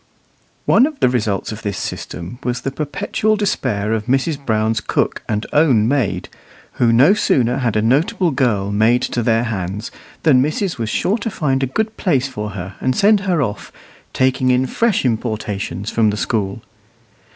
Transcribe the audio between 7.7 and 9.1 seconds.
a notable girl made